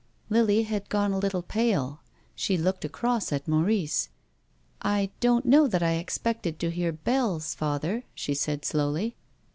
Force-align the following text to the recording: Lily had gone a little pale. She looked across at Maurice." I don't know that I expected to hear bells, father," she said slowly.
Lily 0.31 0.63
had 0.63 0.89
gone 0.89 1.11
a 1.13 1.19
little 1.19 1.43
pale. 1.43 2.01
She 2.33 2.57
looked 2.57 2.83
across 2.83 3.31
at 3.31 3.47
Maurice." 3.47 4.09
I 4.97 5.11
don't 5.19 5.45
know 5.45 5.67
that 5.67 5.83
I 5.83 5.91
expected 5.91 6.57
to 6.57 6.71
hear 6.71 6.91
bells, 6.91 7.53
father," 7.53 8.05
she 8.15 8.33
said 8.33 8.65
slowly. 8.65 9.15